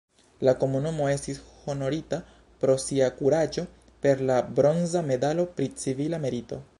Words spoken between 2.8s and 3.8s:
sia kuraĝo